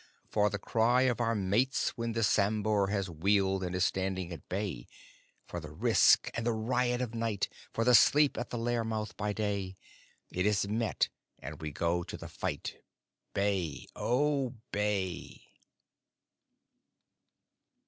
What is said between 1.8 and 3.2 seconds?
when the sambhur has